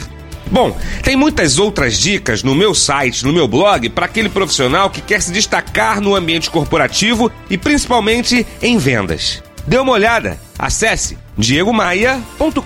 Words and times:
Bom, 0.50 0.74
tem 1.02 1.14
muitas 1.14 1.58
outras 1.58 1.98
dicas 1.98 2.42
no 2.42 2.54
meu 2.54 2.74
site, 2.74 3.22
no 3.22 3.34
meu 3.34 3.46
blog, 3.46 3.86
para 3.90 4.06
aquele 4.06 4.30
profissional 4.30 4.88
que 4.88 5.02
quer 5.02 5.20
se 5.20 5.30
destacar 5.30 6.00
no 6.00 6.16
ambiente 6.16 6.48
corporativo 6.48 7.30
e 7.50 7.58
principalmente 7.58 8.46
em 8.62 8.78
vendas. 8.78 9.42
Dê 9.68 9.78
uma 9.78 9.92
olhada. 9.92 10.38
Acesse 10.58 11.18
diegomaia.com.br. 11.36 12.62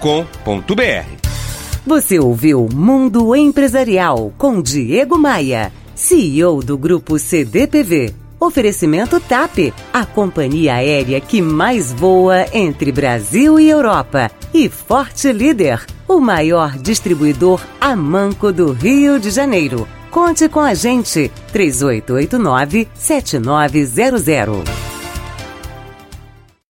Você 1.85 2.21
ouviu 2.21 2.69
Mundo 2.73 3.35
Empresarial 3.35 4.33
com 4.39 4.63
Diego 4.63 5.19
Maia, 5.19 5.73
CEO 5.97 6.63
do 6.63 6.79
Grupo 6.79 7.19
CDPV. 7.19 8.15
Oferecimento 8.39 9.19
TAP, 9.19 9.75
a 9.93 10.07
companhia 10.07 10.75
aérea 10.75 11.21
que 11.21 11.43
mais 11.43 11.93
voa 11.93 12.47
entre 12.53 12.93
Brasil 12.93 13.59
e 13.59 13.69
Europa. 13.69 14.31
E 14.55 14.69
Forte 14.69 15.33
Líder, 15.33 15.85
o 16.07 16.21
maior 16.21 16.79
distribuidor 16.79 17.61
a 17.81 17.97
manco 17.97 18.53
do 18.53 18.71
Rio 18.71 19.19
de 19.19 19.31
Janeiro. 19.31 19.89
Conte 20.09 20.49
com 20.49 20.61
a 20.61 20.75
gente, 20.75 21.33
3889 21.53 22.87
7900. 22.95 24.92